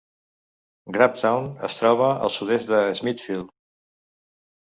[0.95, 3.53] Grabtown es troba al sud-est de Smithfield.